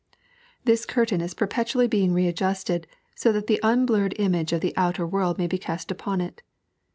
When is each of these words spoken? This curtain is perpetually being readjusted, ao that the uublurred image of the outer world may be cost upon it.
This 0.65 0.87
curtain 0.87 1.21
is 1.21 1.35
perpetually 1.35 1.85
being 1.87 2.11
readjusted, 2.11 2.87
ao 3.23 3.31
that 3.33 3.45
the 3.45 3.59
uublurred 3.63 4.13
image 4.17 4.51
of 4.51 4.61
the 4.61 4.75
outer 4.75 5.05
world 5.05 5.37
may 5.37 5.45
be 5.45 5.59
cost 5.59 5.91
upon 5.91 6.21
it. 6.21 6.41